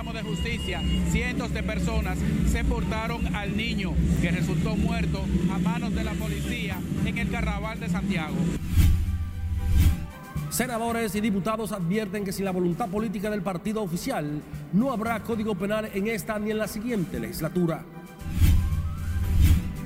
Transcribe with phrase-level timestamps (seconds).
[0.00, 2.18] reclamo de justicia, cientos de personas
[2.50, 3.92] se portaron al niño
[4.22, 5.22] que resultó muerto
[5.52, 8.36] a manos de la policía en el Carnaval de Santiago.
[10.48, 14.40] Senadores y diputados advierten que sin la voluntad política del partido oficial
[14.72, 17.84] no habrá código penal en esta ni en la siguiente legislatura.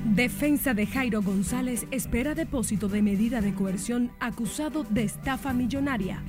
[0.05, 6.23] Defensa de Jairo González espera depósito de medida de coerción acusado de estafa millonaria.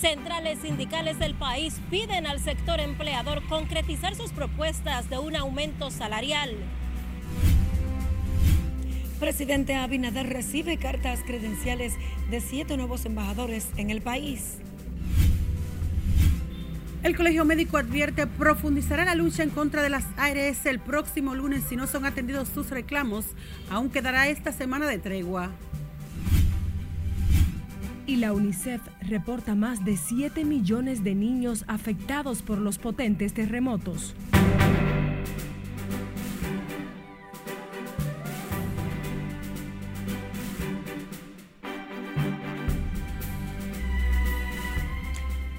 [0.00, 6.56] Centrales sindicales del país piden al sector empleador concretizar sus propuestas de un aumento salarial.
[9.18, 11.92] Presidente Abinader recibe cartas credenciales
[12.30, 14.56] de siete nuevos embajadores en el país.
[17.02, 21.64] El Colegio Médico advierte profundizará la lucha en contra de las ARS el próximo lunes
[21.68, 23.26] si no son atendidos sus reclamos.
[23.70, 25.50] Aún quedará esta semana de tregua.
[28.06, 34.14] Y la UNICEF reporta más de 7 millones de niños afectados por los potentes terremotos.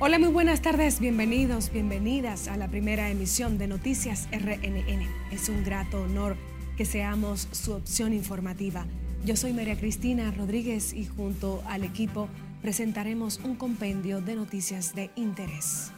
[0.03, 5.07] Hola, muy buenas tardes, bienvenidos, bienvenidas a la primera emisión de Noticias RNN.
[5.31, 6.35] Es un grato honor
[6.75, 8.87] que seamos su opción informativa.
[9.23, 12.27] Yo soy María Cristina Rodríguez y junto al equipo
[12.63, 15.91] presentaremos un compendio de noticias de interés.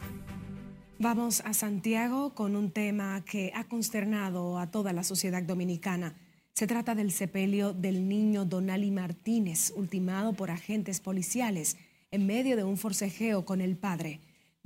[0.98, 6.14] Vamos a Santiago con un tema que ha consternado a toda la sociedad dominicana.
[6.52, 11.78] Se trata del sepelio del niño Donali Martínez, ultimado por agentes policiales
[12.10, 14.20] en medio de un forcejeo con el padre.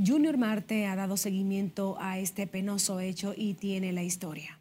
[0.04, 4.57] Junior Marte ha dado seguimiento a este penoso hecho y tiene la historia.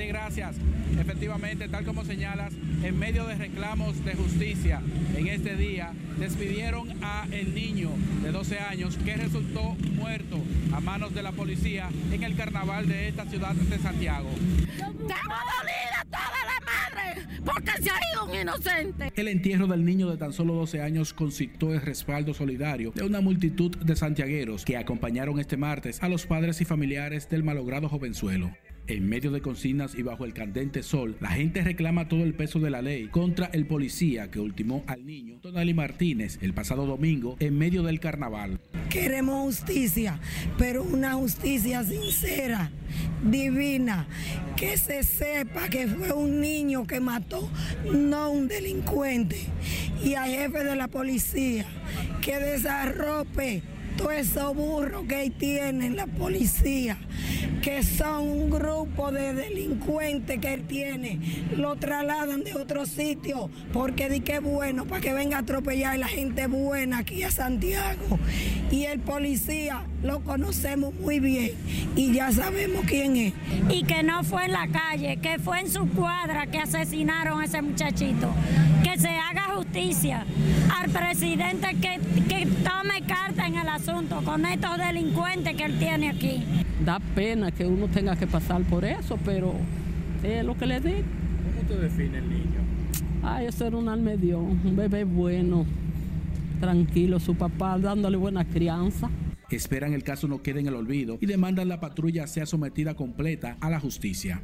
[0.00, 0.56] Sí, gracias.
[0.98, 4.80] Efectivamente, tal como señalas, en medio de reclamos de justicia
[5.14, 7.90] en este día, despidieron a el niño
[8.22, 10.38] de 12 años que resultó muerto
[10.72, 14.30] a manos de la policía en el carnaval de esta ciudad de Santiago.
[16.10, 19.12] toda la madre porque se ha ido un inocente.
[19.16, 23.20] El entierro del niño de tan solo 12 años concitó el respaldo solidario de una
[23.20, 28.50] multitud de santiagueros que acompañaron este martes a los padres y familiares del malogrado jovenzuelo.
[28.90, 32.58] En medio de consignas y bajo el candente sol, la gente reclama todo el peso
[32.58, 37.36] de la ley contra el policía que ultimó al niño, Tonali Martínez, el pasado domingo
[37.38, 38.58] en medio del carnaval.
[38.88, 40.18] Queremos justicia,
[40.58, 42.72] pero una justicia sincera,
[43.22, 44.08] divina,
[44.56, 47.48] que se sepa que fue un niño que mató,
[47.94, 49.38] no un delincuente.
[50.02, 51.64] Y al jefe de la policía
[52.20, 53.62] que desarrope
[54.00, 56.96] todo esos burros que tienen la policía,
[57.60, 61.20] que son un grupo de delincuentes que él tiene,
[61.54, 66.08] lo trasladan de otro sitio, porque di que bueno, para que venga a atropellar la
[66.08, 68.18] gente buena aquí a Santiago.
[68.70, 71.50] Y el policía lo conocemos muy bien
[71.94, 73.34] y ya sabemos quién es.
[73.68, 77.44] Y que no fue en la calle, que fue en su cuadra que asesinaron a
[77.44, 78.30] ese muchachito.
[78.82, 80.24] Que se haga justicia
[80.74, 83.89] al presidente que, que tome carta en el asunto
[84.24, 86.44] con estos delincuentes que él tiene aquí.
[86.84, 89.54] Da pena que uno tenga que pasar por eso, pero
[90.22, 91.02] es lo que le digo.
[91.56, 92.60] ¿Cómo te define el niño?
[93.22, 95.66] Ay, eso era un almedión, un bebé bueno,
[96.60, 99.10] tranquilo, su papá dándole buena crianza.
[99.50, 103.56] Esperan el caso no quede en el olvido y demandan la patrulla sea sometida completa
[103.60, 104.40] a la justicia.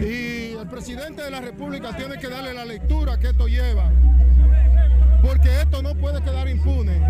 [0.00, 3.90] Y el presidente de la República tiene que darle la lectura que esto lleva
[5.22, 7.00] porque esto no puede quedar impune,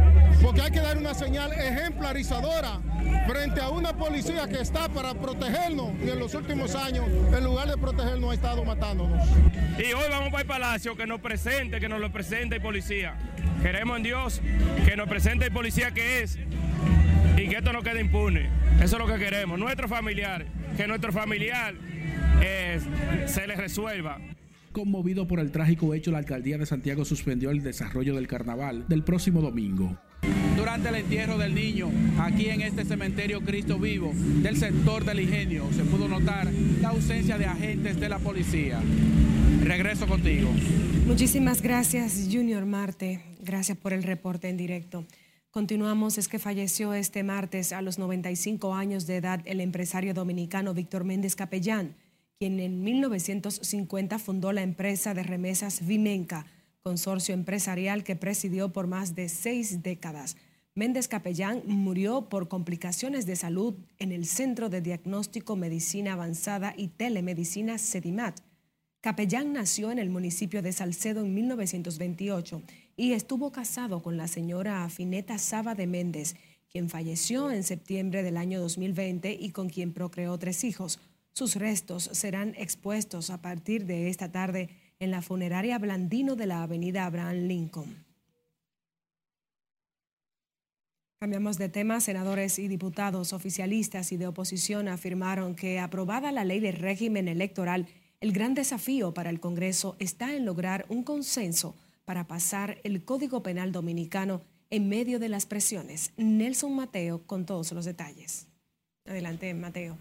[0.42, 2.80] porque hay que dar una señal ejemplarizadora
[3.26, 7.68] frente a una policía que está para protegernos y en los últimos años, en lugar
[7.68, 9.26] de protegernos, ha estado matándonos.
[9.78, 13.16] Y hoy vamos para el Palacio, que nos presente, que nos lo presente el policía.
[13.62, 14.40] Queremos en Dios
[14.84, 16.38] que nos presente el policía que es
[17.36, 18.50] y que esto no quede impune.
[18.76, 19.58] Eso es lo que queremos.
[19.58, 21.74] Nuestros familiares, que nuestro familiar
[22.42, 22.78] eh,
[23.26, 24.18] se les resuelva.
[24.72, 29.04] Conmovido por el trágico hecho, la alcaldía de Santiago suspendió el desarrollo del carnaval del
[29.04, 29.98] próximo domingo.
[30.56, 35.70] Durante el entierro del niño, aquí en este cementerio Cristo Vivo del sector del Ingenio,
[35.72, 38.80] se pudo notar la ausencia de agentes de la policía.
[39.62, 40.50] Regreso contigo.
[41.06, 43.20] Muchísimas gracias, Junior Marte.
[43.40, 45.04] Gracias por el reporte en directo.
[45.50, 50.72] Continuamos, es que falleció este martes a los 95 años de edad el empresario dominicano
[50.72, 51.94] Víctor Méndez Capellán
[52.42, 56.44] quien en 1950 fundó la empresa de remesas Vimenca,
[56.82, 60.36] consorcio empresarial que presidió por más de seis décadas.
[60.74, 66.88] Méndez Capellán murió por complicaciones de salud en el Centro de Diagnóstico Medicina Avanzada y
[66.88, 68.40] Telemedicina CEDIMAT.
[69.00, 72.60] Capellán nació en el municipio de Salcedo en 1928
[72.96, 76.34] y estuvo casado con la señora Afineta Saba de Méndez,
[76.72, 80.98] quien falleció en septiembre del año 2020 y con quien procreó tres hijos.
[81.32, 84.68] Sus restos serán expuestos a partir de esta tarde
[84.98, 88.04] en la funeraria Blandino de la avenida Abraham Lincoln.
[91.18, 92.00] Cambiamos de tema.
[92.00, 97.86] Senadores y diputados oficialistas y de oposición afirmaron que aprobada la ley de régimen electoral,
[98.20, 103.42] el gran desafío para el Congreso está en lograr un consenso para pasar el Código
[103.42, 106.12] Penal Dominicano en medio de las presiones.
[106.16, 108.48] Nelson Mateo con todos los detalles.
[109.06, 109.96] Adelante, Mateo.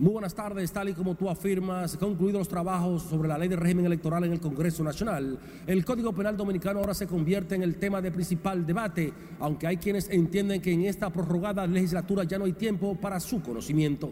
[0.00, 3.56] Muy buenas tardes, tal y como tú afirmas, concluidos los trabajos sobre la ley de
[3.56, 7.76] régimen electoral en el Congreso Nacional, el Código Penal Dominicano ahora se convierte en el
[7.76, 12.46] tema de principal debate, aunque hay quienes entienden que en esta prorrogada legislatura ya no
[12.46, 14.10] hay tiempo para su conocimiento.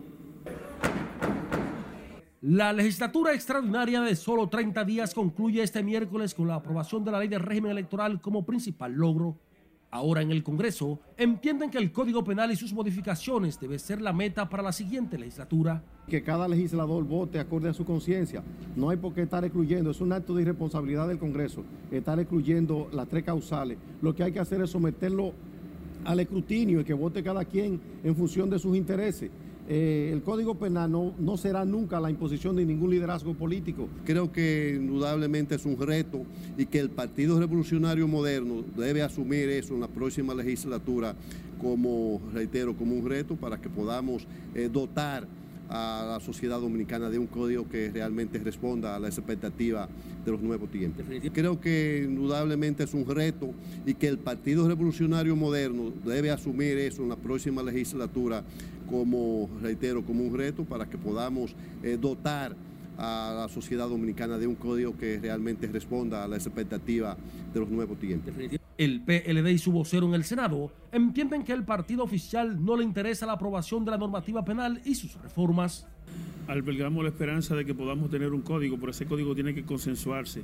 [2.42, 7.20] La legislatura extraordinaria de solo 30 días concluye este miércoles con la aprobación de la
[7.20, 9.38] ley de régimen electoral como principal logro.
[9.90, 14.12] Ahora en el Congreso entienden que el Código Penal y sus modificaciones debe ser la
[14.12, 15.82] meta para la siguiente legislatura.
[16.06, 18.42] Que cada legislador vote acorde a su conciencia.
[18.76, 22.90] No hay por qué estar excluyendo, es un acto de irresponsabilidad del Congreso estar excluyendo
[22.92, 23.78] las tres causales.
[24.02, 25.32] Lo que hay que hacer es someterlo
[26.04, 29.30] al escrutinio y que vote cada quien en función de sus intereses.
[29.70, 33.86] Eh, el Código Penal no, no, será nunca la imposición de ningún liderazgo político.
[34.06, 36.22] Creo que indudablemente es un reto
[36.56, 41.14] y que el Partido Revolucionario Moderno debe asumir eso en la próxima legislatura
[41.60, 45.28] como, reitero, como un reto para que podamos eh, dotar
[45.68, 49.88] a la sociedad dominicana de un código que realmente responda a las expectativas
[50.24, 51.04] de los nuevos tiempos.
[51.32, 53.50] Creo que indudablemente es un reto
[53.86, 58.42] y que el Partido Revolucionario Moderno debe asumir eso en la próxima legislatura
[58.88, 62.56] como, reitero, como un reto para que podamos eh, dotar
[62.98, 67.16] a la sociedad dominicana de un código que realmente responda a las expectativas
[67.54, 68.34] de los nuevos tiempos.
[68.76, 72.84] El PLD y su vocero en el Senado entienden que el partido oficial no le
[72.84, 75.86] interesa la aprobación de la normativa penal y sus reformas.
[76.46, 80.42] Albergamos la esperanza de que podamos tener un código, pero ese código tiene que consensuarse.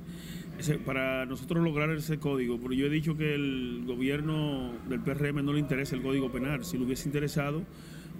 [0.84, 5.52] para nosotros lograr ese código, porque yo he dicho que el gobierno del PRM no
[5.52, 6.64] le interesa el código penal.
[6.64, 7.62] Si le hubiese interesado,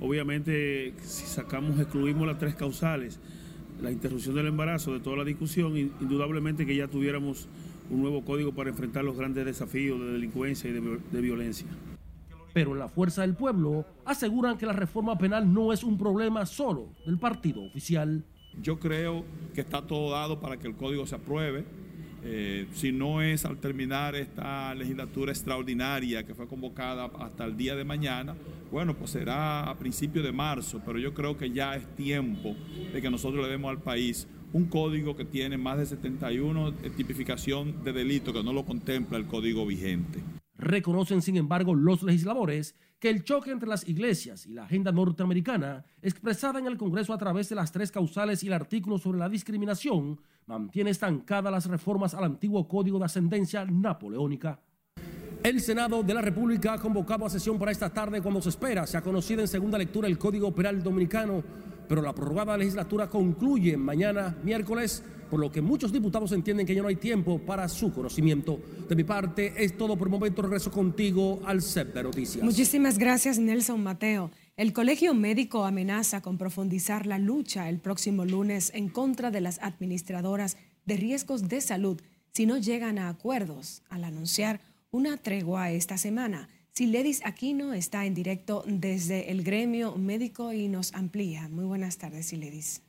[0.01, 3.21] Obviamente, si sacamos, excluimos las tres causales,
[3.83, 7.49] la interrupción del embarazo de toda la discusión, indudablemente que ya tuviéramos
[7.91, 11.67] un nuevo código para enfrentar los grandes desafíos de delincuencia y de, de violencia.
[12.53, 16.47] Pero en la Fuerza del Pueblo aseguran que la reforma penal no es un problema
[16.47, 18.25] solo del partido oficial.
[18.63, 19.25] Yo creo
[19.55, 21.65] que está todo dado para que el código se apruebe
[22.27, 27.77] eh, si no es al terminar esta legislatura extraordinaria que fue convocada hasta el día
[27.77, 28.35] de mañana,
[28.73, 32.57] bueno, pues será a principios de marzo, pero yo creo que ya es tiempo
[32.93, 37.85] de que nosotros le demos al país un código que tiene más de 71 tipificación
[37.85, 40.21] de delito que no lo contempla el código vigente.
[40.65, 45.85] Reconocen, sin embargo, los legisladores que el choque entre las iglesias y la agenda norteamericana,
[46.01, 49.29] expresada en el Congreso a través de las tres causales y el artículo sobre la
[49.29, 54.59] discriminación, mantiene estancadas las reformas al antiguo Código de Ascendencia Napoleónica.
[55.43, 58.87] El Senado de la República ha convocado a sesión para esta tarde cuando se espera
[58.87, 61.45] se ha conocido en segunda lectura el Código Penal Dominicano,
[61.87, 66.83] pero la prorrogada legislatura concluye mañana, miércoles, por lo que muchos diputados entienden que ya
[66.83, 68.61] no hay tiempo para su conocimiento.
[68.89, 70.43] De mi parte, es todo por el momento.
[70.43, 72.45] Regreso contigo al CEP de Noticias.
[72.45, 74.31] Muchísimas gracias, Nelson Mateo.
[74.57, 79.59] El Colegio Médico amenaza con profundizar la lucha el próximo lunes en contra de las
[79.61, 82.01] administradoras de riesgos de salud
[82.31, 84.61] si no llegan a acuerdos al anunciar
[84.93, 86.49] una tregua esta semana.
[86.71, 91.49] Siledis Aquino está en directo desde el gremio médico y nos amplía.
[91.49, 92.84] Muy buenas tardes, Siledis.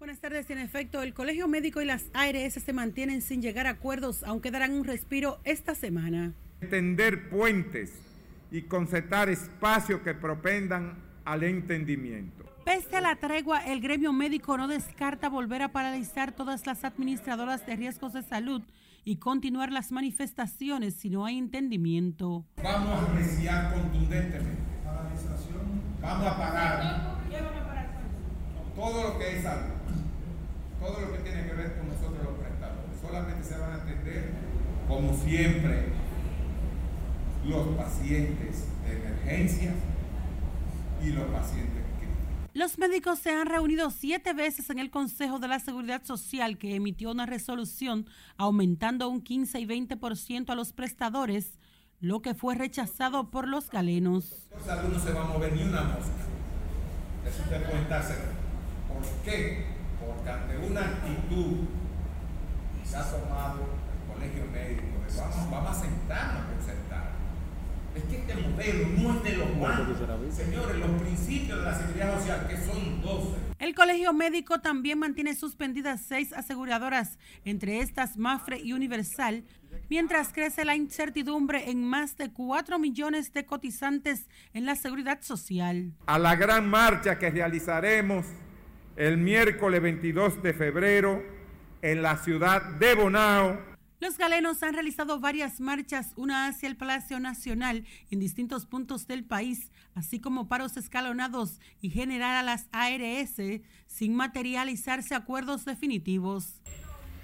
[0.00, 0.48] Buenas tardes.
[0.48, 4.50] En efecto, el Colegio Médico y las ARS se mantienen sin llegar a acuerdos, aunque
[4.50, 6.32] darán un respiro esta semana.
[6.70, 7.92] Tender puentes
[8.50, 10.94] y concertar espacios que propendan
[11.26, 12.46] al entendimiento.
[12.64, 17.66] Pese a la tregua, el gremio médico no descarta volver a paralizar todas las administradoras
[17.66, 18.62] de riesgos de salud
[19.04, 22.46] y continuar las manifestaciones si no hay entendimiento.
[22.62, 24.62] Vamos a apreciar contundentemente.
[26.00, 27.20] Vamos a parar.
[28.74, 29.79] Todo lo que es salud,
[30.80, 33.00] todo lo que tiene que ver con nosotros los prestadores.
[33.00, 34.30] Solamente se van a atender,
[34.88, 35.84] como siempre,
[37.44, 39.72] los pacientes de emergencia
[41.02, 41.80] y los pacientes
[42.52, 46.74] los médicos se han reunido siete veces en el Consejo de la Seguridad Social que
[46.74, 48.06] emitió una resolución
[48.36, 51.58] aumentando un 15 y 20% a los prestadores,
[52.00, 54.48] lo que fue rechazado por los galenos.
[54.52, 56.10] No se va a mover ni una mosca.
[57.24, 57.84] Eso usted puede
[58.88, 59.79] ¿Por qué?
[60.00, 61.66] Porque ante una actitud
[62.84, 64.82] se ha tomado el colegio médico,
[65.16, 67.10] vamos, vamos a sentarnos a concertar.
[67.94, 69.98] Es que este modelo no es de los malos.
[70.34, 73.50] Señores, los principios de la seguridad social, que son 12.
[73.58, 79.44] El Colegio Médico también mantiene suspendidas seis aseguradoras, entre estas Mafre y Universal,
[79.90, 85.92] mientras crece la incertidumbre en más de 4 millones de cotizantes en la seguridad social.
[86.06, 88.24] A la gran marcha que realizaremos
[89.00, 91.24] el miércoles 22 de febrero
[91.80, 93.58] en la ciudad de Bonao.
[93.98, 99.24] Los galenos han realizado varias marchas, una hacia el Palacio Nacional en distintos puntos del
[99.24, 103.36] país, así como paros escalonados y generar a las ARS
[103.86, 106.60] sin materializarse acuerdos definitivos.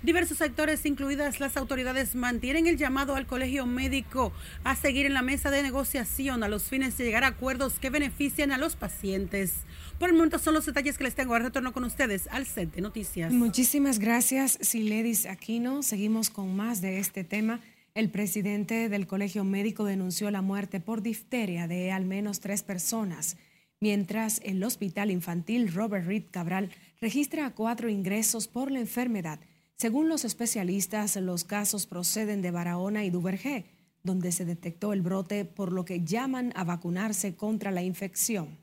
[0.06, 4.32] Diversos sectores, incluidas las autoridades, mantienen el llamado al colegio médico
[4.62, 7.90] a seguir en la mesa de negociación a los fines de llegar a acuerdos que
[7.90, 9.54] beneficien a los pacientes.
[9.98, 11.36] Por el momento son los detalles que les tengo.
[11.36, 13.32] Retorno con ustedes al set de noticias.
[13.32, 15.82] Muchísimas gracias, Siledis Aquino.
[15.82, 17.58] Seguimos con más de este tema.
[17.96, 23.38] El presidente del Colegio Médico denunció la muerte por difteria de al menos tres personas,
[23.80, 26.70] mientras el Hospital Infantil Robert Reed Cabral
[27.00, 29.40] registra cuatro ingresos por la enfermedad.
[29.76, 33.66] Según los especialistas, los casos proceden de Barahona y Duvergé,
[34.02, 38.58] donde se detectó el brote, por lo que llaman a vacunarse contra la infección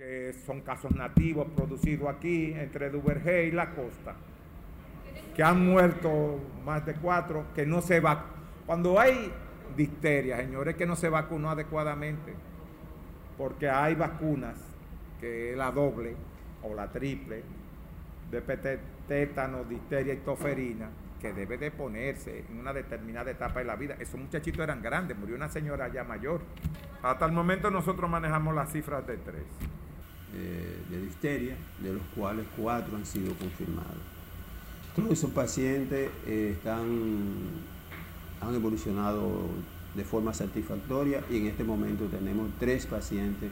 [0.00, 4.14] que son casos nativos producidos aquí entre Duvergé y la costa,
[5.36, 8.24] que han muerto más de cuatro, que no se va.
[8.64, 9.30] Cuando hay
[9.76, 12.32] difteria, señores, que no se vacunó adecuadamente,
[13.36, 14.56] porque hay vacunas,
[15.20, 16.16] que la doble
[16.62, 17.42] o la triple,
[18.30, 20.88] de tétano, difteria y toferina,
[21.20, 23.96] que debe de ponerse en una determinada etapa de la vida.
[23.98, 26.40] Esos muchachitos eran grandes, murió una señora ya mayor.
[27.02, 29.44] Hasta el momento nosotros manejamos las cifras de tres.
[30.32, 33.98] De difteria, de los cuales cuatro han sido confirmados.
[34.94, 36.86] Todos esos pacientes eh, están,
[38.40, 39.48] han evolucionado
[39.94, 43.50] de forma satisfactoria y en este momento tenemos tres pacientes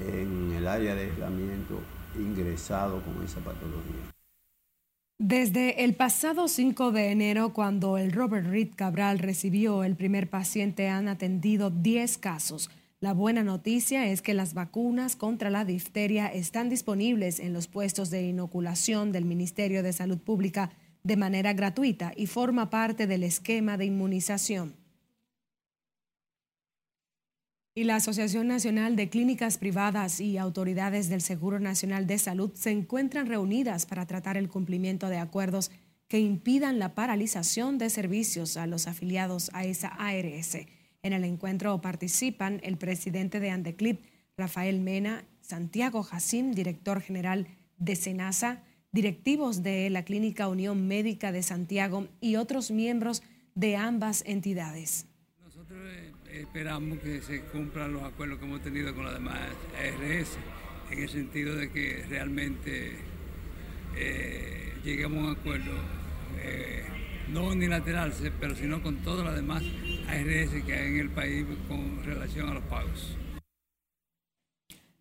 [0.00, 1.80] en el área de aislamiento
[2.16, 4.14] ingresados con esa patología.
[5.18, 10.88] Desde el pasado 5 de enero, cuando el Robert Reed Cabral recibió el primer paciente,
[10.88, 12.68] han atendido 10 casos.
[13.00, 18.10] La buena noticia es que las vacunas contra la difteria están disponibles en los puestos
[18.10, 20.70] de inoculación del Ministerio de Salud Pública
[21.04, 24.83] de manera gratuita y forma parte del esquema de inmunización.
[27.76, 32.70] Y la Asociación Nacional de Clínicas Privadas y autoridades del Seguro Nacional de Salud se
[32.70, 35.72] encuentran reunidas para tratar el cumplimiento de acuerdos
[36.06, 40.56] que impidan la paralización de servicios a los afiliados a esa ARS.
[41.02, 44.02] En el encuentro participan el presidente de Andeclip,
[44.36, 48.62] Rafael Mena, Santiago Jacim, director general de SENASA,
[48.92, 53.24] directivos de la Clínica Unión Médica de Santiago y otros miembros
[53.56, 55.06] de ambas entidades.
[56.34, 59.38] Esperamos que se cumplan los acuerdos que hemos tenido con las demás
[59.78, 60.30] ARS,
[60.90, 62.96] en el sentido de que realmente
[63.96, 65.70] eh, lleguemos a un acuerdo
[66.42, 66.82] eh,
[67.28, 69.62] no unilateral, pero sino con todas las demás
[70.08, 73.16] ARS que hay en el país con relación a los pagos.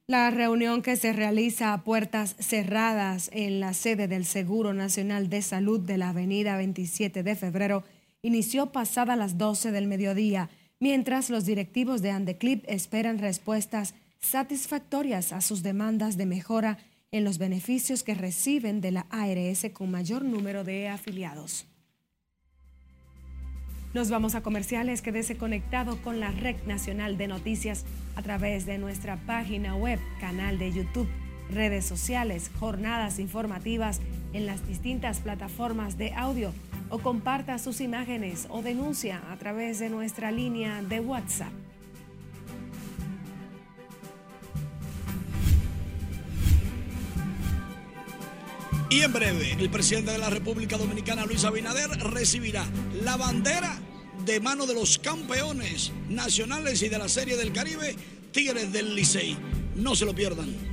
[0.06, 5.42] La reunión que se realiza a puertas cerradas en la sede del Seguro Nacional de
[5.42, 7.84] Salud de la Avenida 27 de Febrero
[8.22, 10.50] inició pasada las 12 del mediodía,
[10.84, 16.78] mientras los directivos de Andeclip esperan respuestas satisfactorias a sus demandas de mejora
[17.14, 21.68] en los beneficios que reciben de la ARS con mayor número de afiliados.
[23.94, 27.86] Nos vamos a comerciales, quédese conectado con la Red Nacional de Noticias
[28.18, 31.08] a través de nuestra página web, canal de YouTube,
[31.50, 34.02] redes sociales, jornadas informativas
[34.34, 36.52] en las distintas plataformas de audio
[36.90, 41.52] o comparta sus imágenes o denuncia a través de nuestra línea de WhatsApp.
[48.90, 52.64] Y en breve, el presidente de la República Dominicana, Luis Abinader, recibirá
[53.04, 53.76] la bandera
[54.24, 57.96] de mano de los campeones nacionales y de la Serie del Caribe,
[58.32, 59.36] Tigres del Licey.
[59.76, 60.73] No se lo pierdan.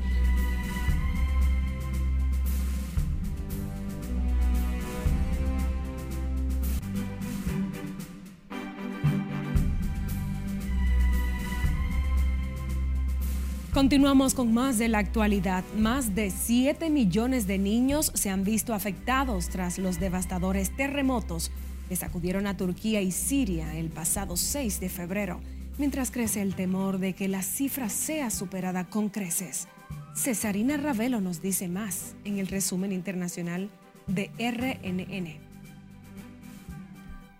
[13.72, 15.62] Continuamos con más de la actualidad.
[15.76, 21.52] Más de 7 millones de niños se han visto afectados tras los devastadores terremotos
[21.88, 25.40] que sacudieron a Turquía y Siria el pasado 6 de febrero,
[25.78, 29.68] mientras crece el temor de que la cifra sea superada con creces.
[30.16, 33.70] Cesarina Ravelo nos dice más en el resumen internacional
[34.08, 35.49] de RNN.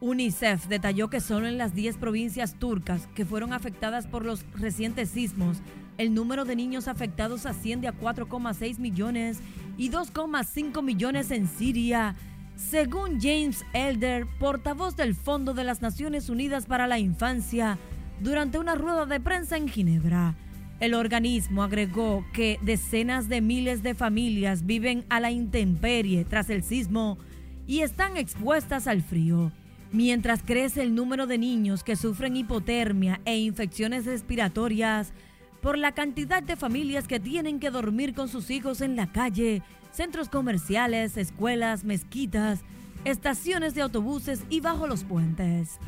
[0.01, 5.11] UNICEF detalló que solo en las 10 provincias turcas que fueron afectadas por los recientes
[5.11, 5.59] sismos,
[5.99, 9.41] el número de niños afectados asciende a 4,6 millones
[9.77, 12.17] y 2,5 millones en Siria,
[12.57, 17.79] según James Elder, portavoz del Fondo de las Naciones Unidas para la Infancia,
[18.21, 20.35] durante una rueda de prensa en Ginebra.
[20.79, 26.63] El organismo agregó que decenas de miles de familias viven a la intemperie tras el
[26.63, 27.19] sismo
[27.67, 29.53] y están expuestas al frío,
[29.93, 35.13] mientras crece el número de niños que sufren hipotermia e infecciones respiratorias
[35.61, 39.63] por la cantidad de familias que tienen que dormir con sus hijos en la calle,
[39.93, 42.61] centros comerciales, escuelas, mezquitas,
[43.05, 45.79] estaciones de autobuses y bajo los puentes.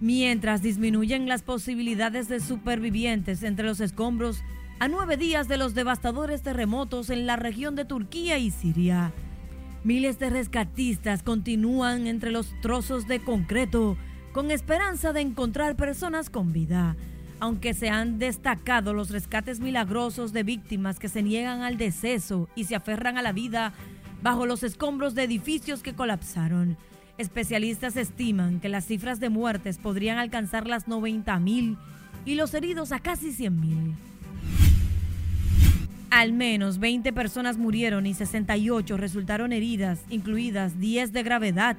[0.00, 4.42] Mientras disminuyen las posibilidades de supervivientes entre los escombros
[4.78, 9.12] a nueve días de los devastadores terremotos en la región de Turquía y Siria.
[9.86, 13.96] Miles de rescatistas continúan entre los trozos de concreto
[14.32, 16.96] con esperanza de encontrar personas con vida,
[17.38, 22.64] aunque se han destacado los rescates milagrosos de víctimas que se niegan al deceso y
[22.64, 23.74] se aferran a la vida
[24.24, 26.76] bajo los escombros de edificios que colapsaron.
[27.16, 31.78] Especialistas estiman que las cifras de muertes podrían alcanzar las 90 mil
[32.24, 33.94] y los heridos a casi 100 mil.
[36.10, 41.76] Al menos 20 personas murieron y 68 resultaron heridas, incluidas 10 de gravedad,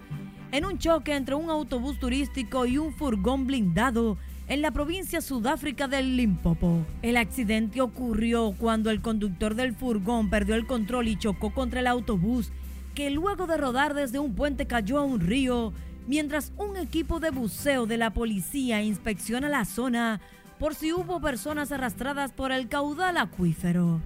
[0.52, 4.18] en un choque entre un autobús turístico y un furgón blindado
[4.48, 6.86] en la provincia Sudáfrica del Limpopo.
[7.02, 11.88] El accidente ocurrió cuando el conductor del furgón perdió el control y chocó contra el
[11.88, 12.52] autobús
[12.96, 15.72] que luego de rodar desde un puente cayó a un río,
[16.08, 20.20] mientras un equipo de buceo de la policía inspecciona la zona
[20.60, 24.02] por si hubo personas arrastradas por el caudal acuífero.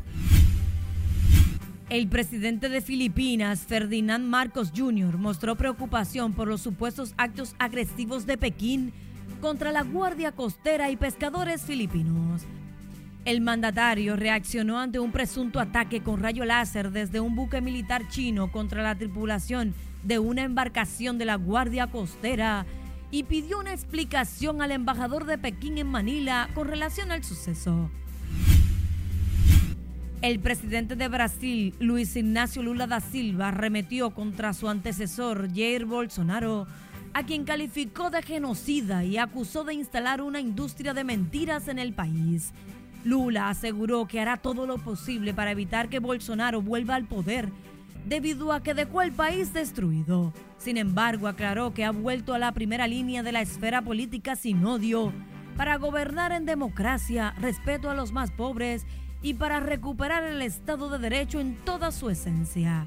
[1.89, 8.37] El presidente de Filipinas, Ferdinand Marcos Jr., mostró preocupación por los supuestos actos agresivos de
[8.37, 8.93] Pekín
[9.41, 12.43] contra la Guardia Costera y pescadores filipinos.
[13.25, 18.51] El mandatario reaccionó ante un presunto ataque con rayo láser desde un buque militar chino
[18.51, 19.73] contra la tripulación
[20.03, 22.65] de una embarcación de la Guardia Costera
[23.11, 27.91] y pidió una explicación al embajador de Pekín en Manila con relación al suceso.
[30.21, 36.67] El presidente de Brasil, Luis Ignacio Lula da Silva, arremetió contra su antecesor, Jair Bolsonaro,
[37.13, 41.93] a quien calificó de genocida y acusó de instalar una industria de mentiras en el
[41.93, 42.53] país.
[43.03, 47.49] Lula aseguró que hará todo lo posible para evitar que Bolsonaro vuelva al poder,
[48.05, 50.33] debido a que dejó el país destruido.
[50.57, 54.65] Sin embargo, aclaró que ha vuelto a la primera línea de la esfera política sin
[54.65, 55.11] odio,
[55.57, 58.85] para gobernar en democracia, respeto a los más pobres
[59.21, 62.85] y para recuperar el Estado de Derecho en toda su esencia.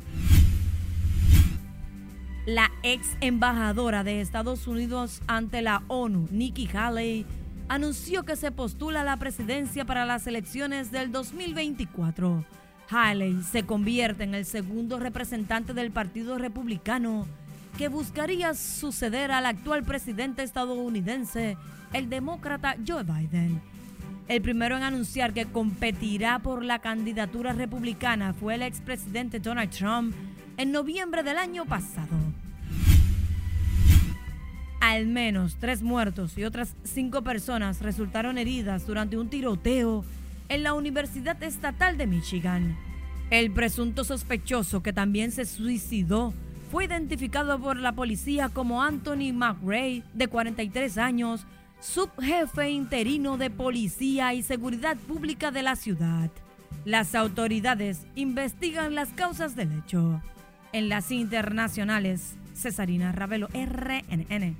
[2.46, 7.24] La ex embajadora de Estados Unidos ante la ONU, Nikki Haley,
[7.68, 12.44] anunció que se postula a la presidencia para las elecciones del 2024.
[12.94, 17.26] Haley se convierte en el segundo representante del Partido Republicano
[17.76, 21.56] que buscaría suceder al actual presidente estadounidense,
[21.92, 23.60] el demócrata Joe Biden.
[24.28, 30.14] El primero en anunciar que competirá por la candidatura republicana fue el expresidente Donald Trump
[30.56, 32.16] en noviembre del año pasado.
[34.80, 40.04] Al menos tres muertos y otras cinco personas resultaron heridas durante un tiroteo
[40.48, 42.76] en la Universidad Estatal de Michigan.
[43.30, 46.34] El presunto sospechoso, que también se suicidó,
[46.70, 51.46] fue identificado por la policía como Anthony McRae, de 43 años,
[51.80, 56.30] subjefe interino de Policía y Seguridad Pública de la ciudad.
[56.84, 60.20] Las autoridades investigan las causas del hecho.
[60.72, 64.56] En las internacionales, Cesarina Ravelo, RNN.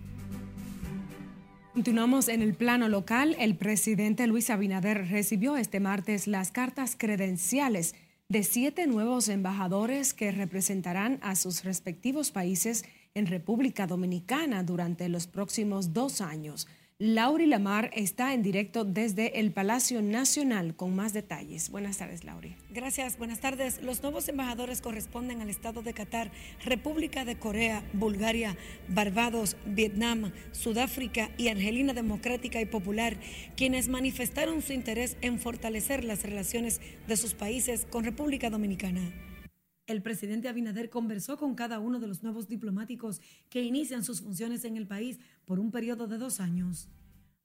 [1.75, 3.35] Continuamos en el plano local.
[3.41, 7.97] El presidente Luis Abinader recibió este martes las cartas credenciales
[8.29, 12.85] de siete nuevos embajadores que representarán a sus respectivos países
[13.15, 16.69] en República Dominicana durante los próximos dos años.
[17.07, 21.69] Lauri Lamar está en directo desde el Palacio Nacional con más detalles.
[21.69, 22.57] Buenas tardes, Lauri.
[22.71, 23.83] Gracias, buenas tardes.
[23.83, 26.31] Los nuevos embajadores corresponden al Estado de Qatar,
[26.65, 28.57] República de Corea, Bulgaria,
[28.89, 33.19] Barbados, Vietnam, Sudáfrica y Argelina Democrática y Popular,
[33.55, 39.13] quienes manifestaron su interés en fortalecer las relaciones de sus países con República Dominicana.
[39.87, 43.21] El presidente Abinader conversó con cada uno de los nuevos diplomáticos
[43.51, 46.89] que inician sus funciones en el país por un periodo de dos años.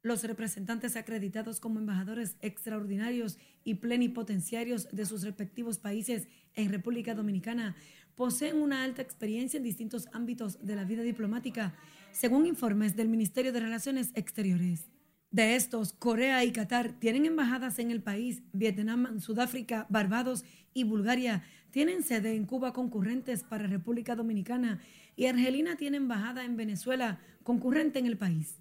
[0.02, 7.76] Los representantes acreditados como embajadores extraordinarios y plenipotenciarios de sus respectivos países en República Dominicana
[8.16, 11.76] poseen una alta experiencia en distintos ámbitos de la vida diplomática,
[12.14, 14.90] según informes del Ministerio de Relaciones Exteriores.
[15.32, 21.44] De estos, Corea y Qatar tienen embajadas en el país, Vietnam, Sudáfrica, Barbados y Bulgaria
[21.70, 24.80] tienen sede en Cuba concurrentes para República Dominicana
[25.16, 28.58] y Argelina tiene embajada en Venezuela concurrente en el país.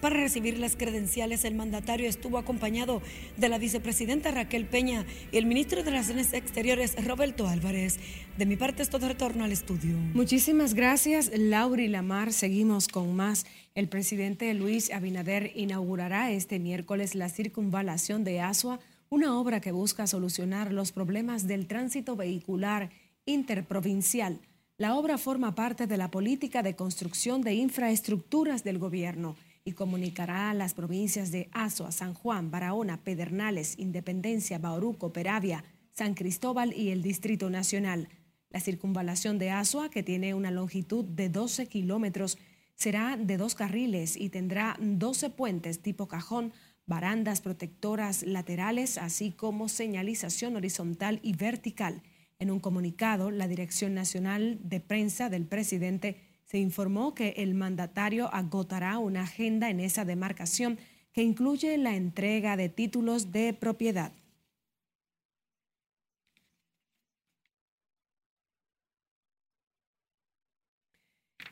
[0.00, 3.02] Para recibir las credenciales, el mandatario estuvo acompañado
[3.36, 7.98] de la vicepresidenta Raquel Peña y el ministro de Relaciones Exteriores, Roberto Álvarez.
[8.38, 9.96] De mi parte es todo retorno al estudio.
[10.14, 12.32] Muchísimas gracias, Lauri Lamar.
[12.32, 13.44] Seguimos con más.
[13.74, 20.06] El presidente Luis Abinader inaugurará este miércoles la circunvalación de Asua, una obra que busca
[20.06, 22.90] solucionar los problemas del tránsito vehicular
[23.26, 24.40] interprovincial.
[24.78, 30.50] La obra forma parte de la política de construcción de infraestructuras del gobierno y comunicará
[30.50, 36.90] a las provincias de Azua, San Juan, Barahona, Pedernales, Independencia, Bauruco, Peravia, San Cristóbal y
[36.90, 38.08] el Distrito Nacional.
[38.48, 42.38] La circunvalación de Azua, que tiene una longitud de 12 kilómetros,
[42.74, 46.52] será de dos carriles y tendrá 12 puentes tipo cajón,
[46.86, 52.02] barandas protectoras laterales, así como señalización horizontal y vertical.
[52.38, 56.16] En un comunicado, la Dirección Nacional de Prensa del presidente
[56.50, 60.80] se informó que el mandatario agotará una agenda en esa demarcación
[61.12, 64.12] que incluye la entrega de títulos de propiedad.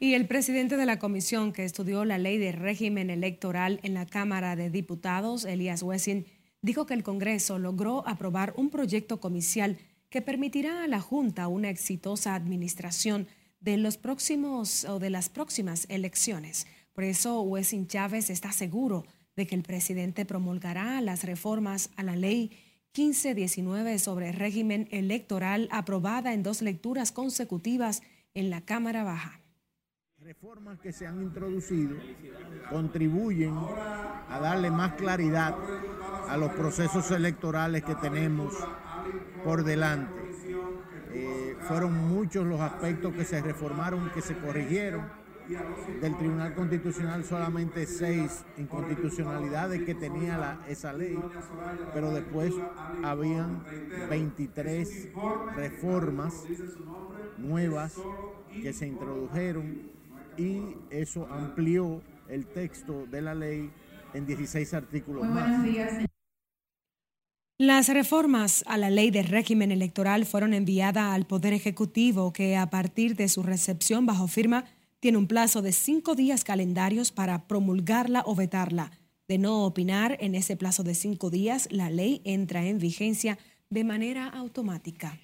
[0.00, 4.04] Y el presidente de la comisión que estudió la ley de régimen electoral en la
[4.04, 6.26] Cámara de Diputados, Elías Wessing,
[6.61, 9.78] dijo que el Congreso logró aprobar un proyecto comicial
[10.11, 13.28] que permitirá a la Junta una exitosa administración
[13.61, 16.66] de los próximos o de las próximas elecciones.
[16.92, 19.05] Por eso, Wessing Chávez está seguro
[19.37, 22.51] de que el presidente promulgará las reformas a la ley
[22.97, 28.03] 1519 sobre régimen electoral aprobada en dos lecturas consecutivas
[28.35, 29.40] en la Cámara Baja.
[30.18, 31.97] Reformas que se han introducido
[32.71, 35.55] contribuyen a darle más claridad
[36.29, 38.53] a los procesos electorales que tenemos
[39.44, 40.21] por delante
[41.12, 45.07] eh, fueron muchos los aspectos que se reformaron, que se corrigieron.
[46.03, 51.18] Del Tribunal Constitucional solamente seis inconstitucionalidades que tenía esa ley,
[51.94, 52.53] pero después
[53.03, 53.64] habían
[54.11, 55.09] 23
[55.57, 56.44] reformas
[57.38, 57.94] nuevas
[58.53, 59.90] que se introdujeron
[60.37, 63.71] y eso amplió el texto de la ley
[64.12, 65.64] en 16 artículos más.
[67.61, 72.71] Las reformas a la ley de régimen electoral fueron enviadas al Poder Ejecutivo que a
[72.71, 74.64] partir de su recepción bajo firma
[75.01, 78.92] tiene un plazo de cinco días calendarios para promulgarla o vetarla.
[79.27, 83.40] De no opinar en ese plazo de cinco días, la ley entra en vigencia
[83.71, 85.18] de manera automática.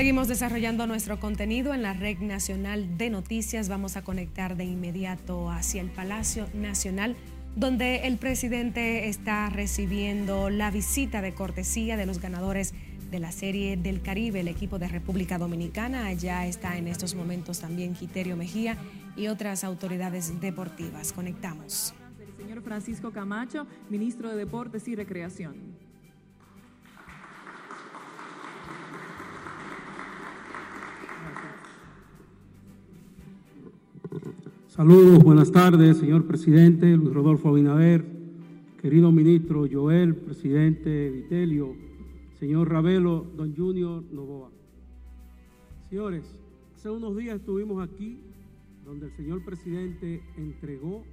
[0.00, 3.68] Seguimos desarrollando nuestro contenido en la Red Nacional de Noticias.
[3.68, 7.16] Vamos a conectar de inmediato hacia el Palacio Nacional,
[7.54, 12.72] donde el presidente está recibiendo la visita de cortesía de los ganadores
[13.10, 16.06] de la Serie del Caribe, el equipo de República Dominicana.
[16.06, 18.78] Allá está en estos momentos también Quiterio Mejía
[19.16, 21.12] y otras autoridades deportivas.
[21.12, 21.92] Conectamos.
[22.18, 25.79] El señor Francisco Camacho, ministro de Deportes y Recreación.
[34.80, 38.02] Saludos, buenas tardes, señor presidente Luis Rodolfo Abinader,
[38.80, 41.76] querido ministro Joel, presidente Vitelio,
[42.38, 44.50] señor Ravelo, don Junior Novoa.
[45.90, 46.34] Señores,
[46.74, 48.22] hace unos días estuvimos aquí
[48.82, 51.04] donde el señor presidente entregó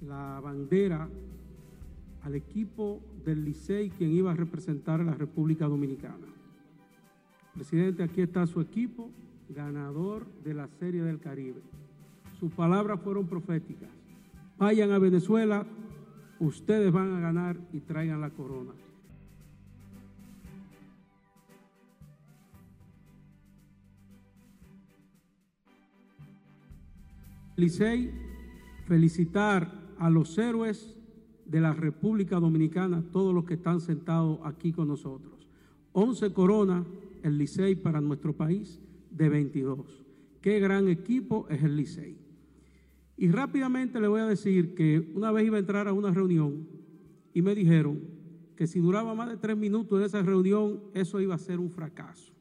[0.00, 1.10] la bandera
[2.22, 6.26] al equipo del Licey quien iba a representar a la República Dominicana.
[7.52, 9.10] Presidente, aquí está su equipo,
[9.50, 11.60] ganador de la Serie del Caribe
[12.38, 13.88] sus palabras fueron proféticas.
[14.58, 15.66] Vayan a Venezuela,
[16.38, 18.72] ustedes van a ganar y traigan la corona.
[27.56, 28.10] Licey,
[28.86, 30.94] felicitar a los héroes
[31.46, 35.48] de la República Dominicana, todos los que están sentados aquí con nosotros.
[35.92, 36.86] 11 coronas
[37.22, 38.78] el Licey para nuestro país
[39.10, 40.04] de 22.
[40.42, 42.25] Qué gran equipo es el Licey.
[43.16, 46.68] Y rápidamente le voy a decir que una vez iba a entrar a una reunión
[47.32, 48.00] y me dijeron
[48.56, 51.70] que si duraba más de tres minutos en esa reunión, eso iba a ser un
[51.70, 52.32] fracaso.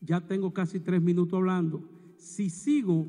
[0.00, 1.82] Ya tengo casi tres minutos hablando.
[2.16, 3.06] Si sigo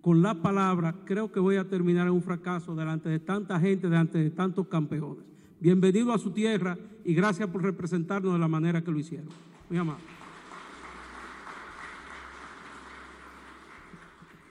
[0.00, 3.88] con la palabra, creo que voy a terminar en un fracaso delante de tanta gente,
[3.88, 5.24] delante de tantos campeones.
[5.60, 9.28] Bienvenido a su tierra y gracias por representarnos de la manera que lo hicieron.
[9.68, 10.04] Muy amable.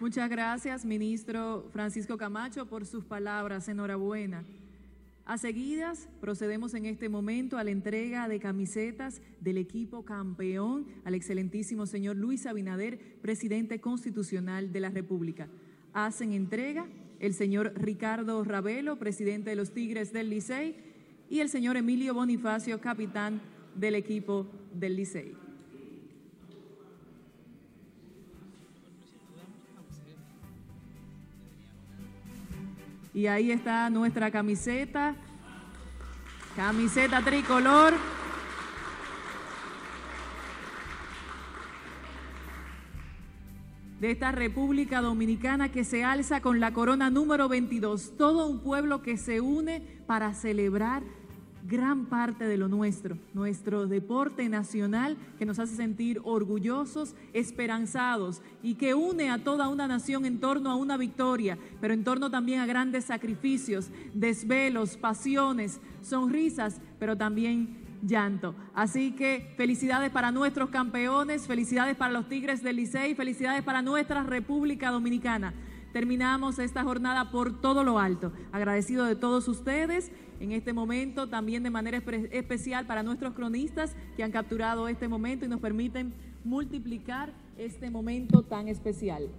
[0.01, 3.69] Muchas gracias, ministro Francisco Camacho, por sus palabras.
[3.69, 4.43] Enhorabuena.
[5.23, 11.15] A seguidas, procedemos en este momento a la entrega de camisetas del equipo campeón al
[11.15, 15.47] excelentísimo señor Luis Abinader, presidente constitucional de la República.
[15.93, 16.87] Hacen entrega
[17.21, 20.75] el señor Ricardo Ravelo, presidente de los Tigres del Licey,
[21.29, 23.41] y el señor Emilio Bonifacio, capitán
[23.75, 25.44] del equipo del Licey.
[33.15, 35.15] Y ahí está nuestra camiseta,
[36.57, 37.93] camiseta tricolor.
[44.01, 48.17] de esta República Dominicana que se alza con la corona número 22.
[48.17, 51.01] Todo un pueblo que se une para celebrar
[51.67, 58.75] gran parte de lo nuestro, nuestro deporte nacional que nos hace sentir orgullosos, esperanzados y
[58.75, 62.59] que une a toda una nación en torno a una victoria, pero en torno también
[62.59, 68.55] a grandes sacrificios, desvelos, pasiones, sonrisas, pero también llanto.
[68.73, 74.23] Así que felicidades para nuestros campeones, felicidades para los Tigres del Licey, felicidades para nuestra
[74.23, 75.53] República Dominicana.
[75.95, 78.33] Terminamos esta jornada por todo lo alto.
[78.51, 84.23] Agradecido de todos ustedes en este momento, también de manera especial para nuestros cronistas que
[84.25, 89.29] han capturado este momento y nos permiten multiplicar este momento tan especial.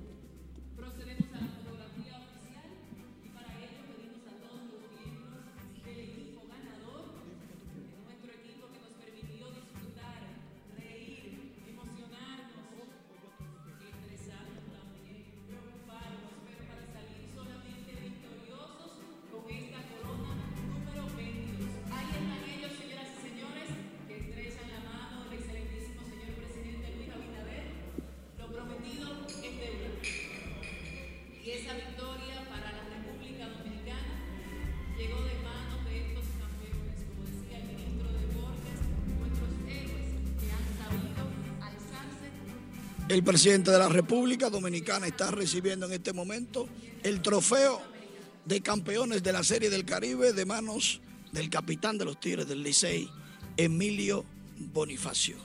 [43.09, 46.69] El presidente de la República Dominicana está recibiendo en este momento
[47.05, 47.81] el trofeo
[48.45, 52.65] de campeones de la Serie del Caribe de manos del capitán de los Tigres del
[52.65, 53.09] Licey,
[53.57, 54.25] Emilio
[54.73, 55.37] Bonifacio.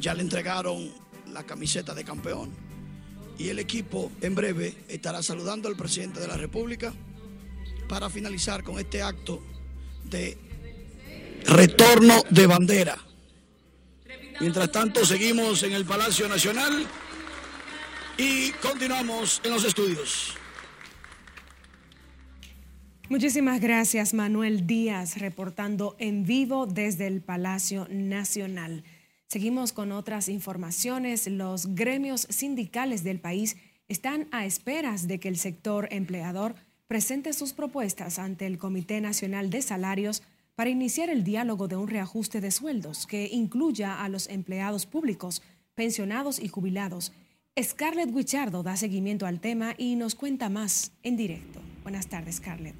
[0.00, 0.90] Ya le entregaron
[1.32, 2.50] la camiseta de campeón
[3.38, 6.92] y el equipo en breve estará saludando al presidente de la República
[7.88, 9.40] para finalizar con este acto
[10.04, 10.36] de
[11.44, 13.09] retorno de bandera.
[14.40, 16.86] Mientras tanto, seguimos en el Palacio Nacional
[18.16, 20.34] y continuamos en los estudios.
[23.10, 28.82] Muchísimas gracias, Manuel Díaz, reportando en vivo desde el Palacio Nacional.
[29.26, 31.26] Seguimos con otras informaciones.
[31.26, 36.54] Los gremios sindicales del país están a esperas de que el sector empleador
[36.86, 40.22] presente sus propuestas ante el Comité Nacional de Salarios
[40.54, 45.42] para iniciar el diálogo de un reajuste de sueldos que incluya a los empleados públicos,
[45.74, 47.12] pensionados y jubilados.
[47.60, 51.60] Scarlett Guichardo da seguimiento al tema y nos cuenta más en directo.
[51.82, 52.76] Buenas tardes, Scarlett.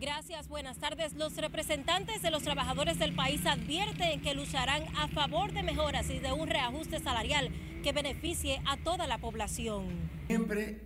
[0.00, 1.14] Gracias, buenas tardes.
[1.14, 6.18] Los representantes de los trabajadores del país advierten que lucharán a favor de mejoras y
[6.18, 7.50] de un reajuste salarial
[7.82, 9.86] que beneficie a toda la población.
[10.26, 10.82] Siempre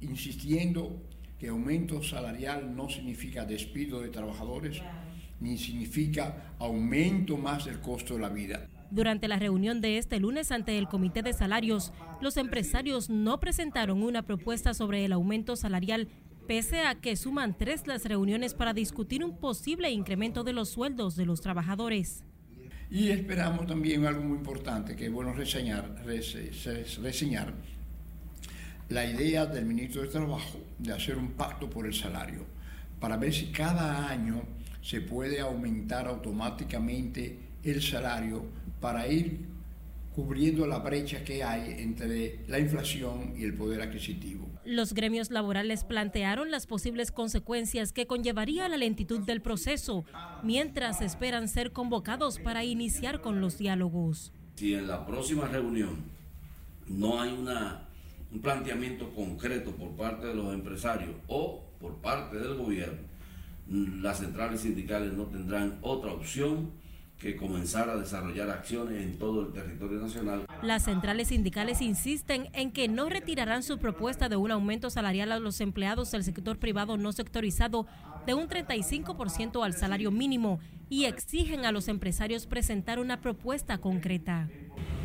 [0.00, 1.00] insistiendo
[1.38, 4.82] que aumento salarial no significa despido de trabajadores,
[5.40, 8.68] ni significa aumento más del costo de la vida.
[8.90, 14.02] Durante la reunión de este lunes ante el Comité de Salarios, los empresarios no presentaron
[14.02, 16.08] una propuesta sobre el aumento salarial,
[16.46, 21.14] pese a que suman tres las reuniones para discutir un posible incremento de los sueldos
[21.16, 22.24] de los trabajadores.
[22.90, 27.52] Y esperamos también algo muy importante que es bueno reseñar, reseñar
[28.88, 32.44] la idea del ministro de Trabajo de hacer un pacto por el salario
[33.00, 34.42] para ver si cada año
[34.82, 38.46] se puede aumentar automáticamente el salario
[38.80, 39.46] para ir
[40.14, 44.48] cubriendo la brecha que hay entre la inflación y el poder adquisitivo.
[44.64, 50.04] Los gremios laborales plantearon las posibles consecuencias que conllevaría la lentitud del proceso,
[50.42, 54.32] mientras esperan ser convocados para iniciar con los diálogos.
[54.56, 55.96] Si en la próxima reunión
[56.88, 57.87] no hay una
[58.32, 62.98] un planteamiento concreto por parte de los empresarios o por parte del gobierno,
[63.68, 66.70] las centrales sindicales no tendrán otra opción
[67.18, 70.46] que comenzar a desarrollar acciones en todo el territorio nacional.
[70.62, 75.40] Las centrales sindicales insisten en que no retirarán su propuesta de un aumento salarial a
[75.40, 77.86] los empleados del sector privado no sectorizado
[78.24, 84.48] de un 35% al salario mínimo y exigen a los empresarios presentar una propuesta concreta.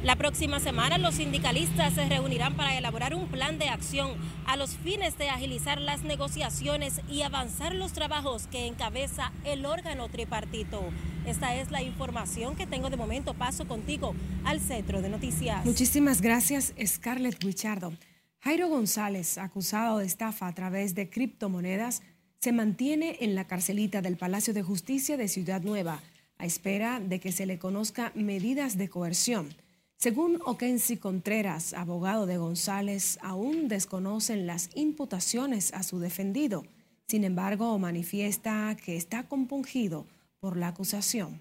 [0.04, 4.12] La próxima semana los sindicalistas se reunirán para elaborar un plan de acción
[4.46, 10.10] a los fines de agilizar las negociaciones y avanzar los trabajos que encabeza el órgano
[10.10, 10.84] tripartito.
[11.26, 13.34] Esta es la información que tengo de momento.
[13.34, 15.64] Paso contigo al centro de noticias.
[15.66, 17.94] Muchísimas gracias, Scarlett Guichardo.
[18.42, 22.02] Jairo González, acusado de estafa a través de criptomonedas,
[22.44, 26.02] se mantiene en la carcelita del Palacio de Justicia de Ciudad Nueva,
[26.38, 29.56] a espera de que se le conozca medidas de coerción.
[29.96, 36.66] Según Okensi Contreras, abogado de González, aún desconocen las imputaciones a su defendido.
[37.08, 40.06] Sin embargo, manifiesta que está compungido
[40.42, 41.40] por la acusación.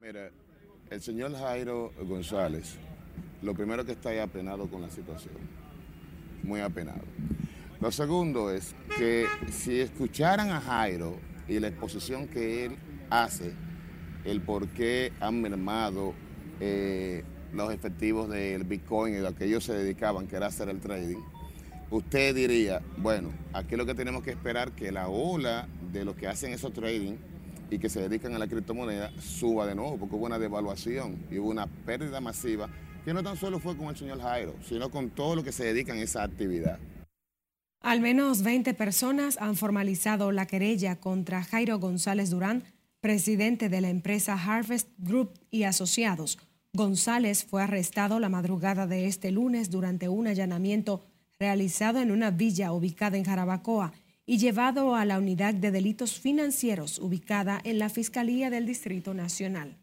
[0.00, 0.32] Mira,
[0.90, 2.74] el señor Jairo González,
[3.42, 5.36] lo primero que está ahí apenado con la situación,
[6.42, 7.04] muy apenado.
[7.80, 11.16] Lo segundo es que si escucharan a Jairo
[11.48, 12.76] y la exposición que él
[13.08, 13.54] hace,
[14.26, 16.12] el por qué han mermado
[16.60, 20.78] eh, los efectivos del Bitcoin y lo que ellos se dedicaban, que era hacer el
[20.78, 21.22] trading,
[21.90, 26.26] usted diría, bueno, aquí lo que tenemos que esperar que la ola de los que
[26.26, 27.16] hacen esos trading
[27.70, 31.38] y que se dedican a la criptomoneda suba de nuevo, porque hubo una devaluación y
[31.38, 32.68] hubo una pérdida masiva
[33.06, 35.64] que no tan solo fue con el señor Jairo, sino con todo lo que se
[35.64, 36.78] dedican a esa actividad.
[37.80, 42.64] Al menos 20 personas han formalizado la querella contra Jairo González Durán,
[43.00, 46.38] presidente de la empresa Harvest Group y Asociados.
[46.74, 51.02] González fue arrestado la madrugada de este lunes durante un allanamiento
[51.38, 53.92] realizado en una villa ubicada en Jarabacoa
[54.26, 59.78] y llevado a la unidad de delitos financieros ubicada en la Fiscalía del Distrito Nacional.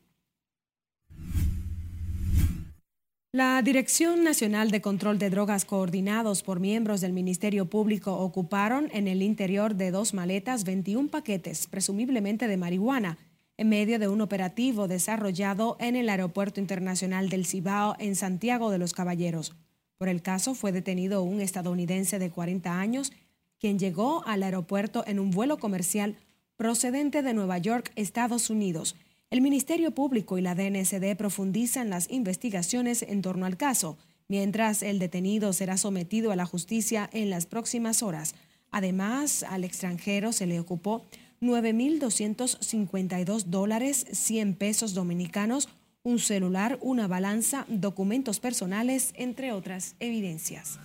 [3.37, 9.07] La Dirección Nacional de Control de Drogas coordinados por miembros del Ministerio Público ocuparon en
[9.07, 13.19] el interior de dos maletas 21 paquetes, presumiblemente de marihuana,
[13.57, 18.79] en medio de un operativo desarrollado en el Aeropuerto Internacional del Cibao en Santiago de
[18.79, 19.53] los Caballeros.
[19.99, 23.13] Por el caso fue detenido un estadounidense de 40 años,
[23.59, 26.15] quien llegó al aeropuerto en un vuelo comercial
[26.55, 28.95] procedente de Nueva York, Estados Unidos,
[29.29, 33.97] el Ministerio Público y la DNCD profundizan las investigaciones en torno al caso,
[34.29, 38.35] mientras el detenido será sometido a la justicia en las próximas horas.
[38.71, 41.03] Además, al extranjero se le ocupó
[41.41, 45.67] 9.252 dólares, 100 pesos dominicanos,
[46.03, 50.79] un celular, una balanza, documentos personales, entre otras evidencias.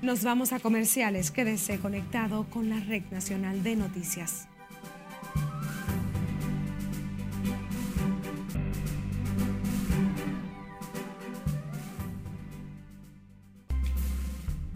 [0.00, 1.32] Nos vamos a comerciales.
[1.32, 4.48] Quédese conectado con la Red Nacional de Noticias.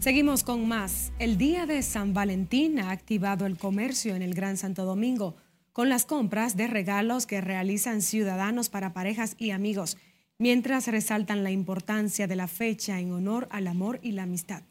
[0.07, 1.11] Seguimos con más.
[1.19, 5.35] El día de San Valentín ha activado el comercio en el Gran Santo Domingo
[5.73, 9.97] con las compras de regalos que realizan ciudadanos para parejas y amigos,
[10.37, 14.63] mientras resaltan la importancia de la fecha en honor al amor y la amistad.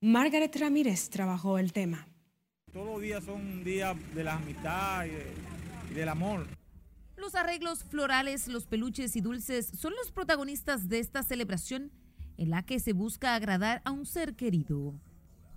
[0.00, 2.08] Margaret Ramírez trabajó el tema.
[2.72, 6.48] Todos los días son un día de la amistad y, y del amor.
[7.16, 11.92] Los arreglos florales, los peluches y dulces son los protagonistas de esta celebración
[12.40, 14.94] en la que se busca agradar a un ser querido.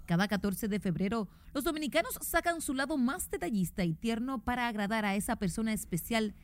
[0.06, 5.06] Cada 14 de febrero, los dominicanos sacan su lado más detallista y tierno para agradar
[5.06, 6.36] a esa persona especial.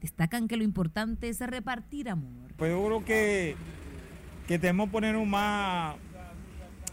[0.00, 2.54] Destacan que lo importante es repartir amor.
[2.56, 3.54] Pues yo creo que,
[4.48, 5.96] que tenemos que ponernos más,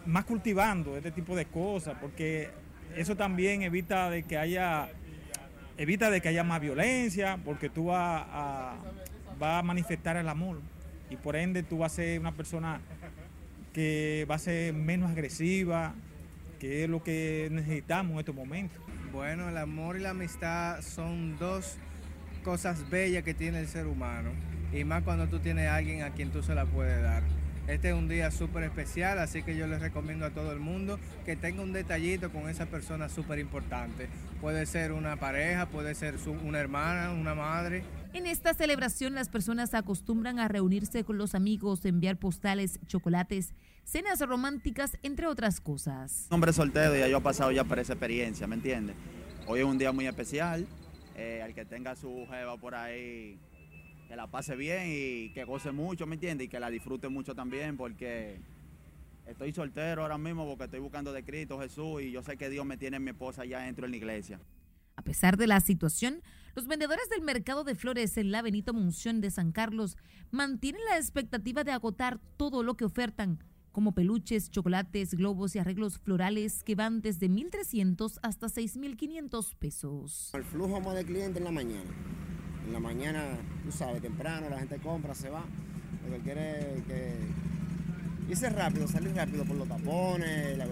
[0.05, 2.49] más cultivando este tipo de cosas, porque
[2.97, 4.89] eso también evita de que haya
[5.77, 8.75] evita de que haya más violencia, porque tú vas a,
[9.41, 10.59] va a manifestar el amor
[11.09, 12.81] y por ende tú vas a ser una persona
[13.73, 15.93] que va a ser menos agresiva,
[16.59, 18.81] que es lo que necesitamos en estos momentos.
[19.11, 21.77] Bueno, el amor y la amistad son dos
[22.43, 24.31] cosas bellas que tiene el ser humano
[24.71, 27.23] y más cuando tú tienes a alguien a quien tú se la puedes dar.
[27.67, 30.99] Este es un día súper especial, así que yo les recomiendo a todo el mundo
[31.23, 34.07] que tenga un detallito con esa persona súper importante.
[34.41, 37.83] Puede ser una pareja, puede ser una hermana, una madre.
[38.13, 43.53] En esta celebración las personas acostumbran a reunirse con los amigos, enviar postales, chocolates,
[43.83, 46.27] cenas románticas, entre otras cosas.
[46.29, 48.95] Hombre soltero, ya yo he pasado ya por esa experiencia, ¿me entiendes?
[49.47, 50.65] Hoy es un día muy especial,
[51.15, 53.37] eh, al que tenga su jeva por ahí
[54.07, 56.45] que la pase bien y que goce mucho, ¿me entiendes?
[56.45, 58.39] Y que la disfrute mucho también porque
[59.29, 62.65] Estoy soltero ahora mismo porque estoy buscando de Cristo Jesús y yo sé que Dios
[62.65, 64.39] me tiene a mi esposa ya dentro de la iglesia.
[64.95, 66.23] A pesar de la situación,
[66.55, 69.97] los vendedores del mercado de flores en la Benito Munción de San Carlos
[70.31, 75.99] mantienen la expectativa de agotar todo lo que ofertan, como peluches, chocolates, globos y arreglos
[75.99, 80.31] florales que van desde 1.300 hasta 6.500 pesos.
[80.33, 81.89] El flujo más de clientes en la mañana.
[82.65, 85.43] En la mañana, tú sabes, temprano, la gente compra, se va.
[86.05, 87.15] Lo que quiere es que
[88.29, 90.67] irse rápido, salir rápido por los tapones, la,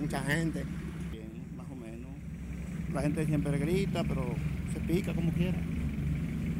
[0.00, 0.64] mucha gente.
[1.10, 2.10] Bien, más o menos.
[2.92, 4.34] La gente siempre grita, pero
[4.72, 5.58] se pica como quiera.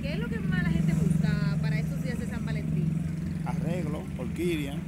[0.03, 2.91] ¿Qué es lo que más la gente busca para estos días de San Valentín?
[3.45, 4.79] Arreglo, orquídea,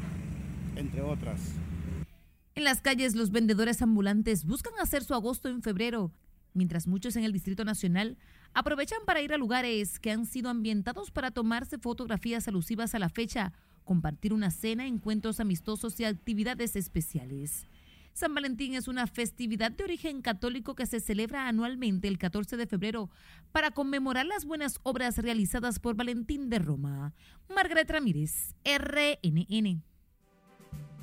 [0.77, 1.41] entre otras.
[2.55, 6.13] En las calles, los vendedores ambulantes buscan hacer su agosto en febrero,
[6.55, 8.19] mientras muchos en el Distrito Nacional
[8.55, 13.09] aprovechan para ir a lugares que han sido ambientados para tomarse fotografías alusivas a la
[13.09, 13.53] fecha,
[13.85, 17.67] compartir una cena, encuentros amistosos y actividades especiales.
[18.13, 22.67] San Valentín es una festividad de origen católico que se celebra anualmente el 14 de
[22.67, 23.11] febrero
[23.53, 27.15] para conmemorar las buenas obras realizadas por Valentín de Roma.
[27.49, 29.83] Margaret Ramírez, RNN.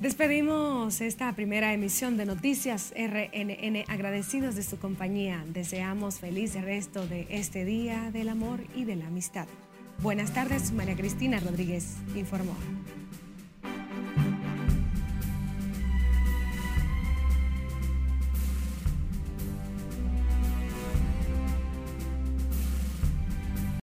[0.00, 5.44] Despedimos esta primera emisión de Noticias RNN agradecidos de su compañía.
[5.48, 9.46] Deseamos feliz resto de este día del amor y de la amistad.
[10.00, 12.56] Buenas tardes, María Cristina Rodríguez informó.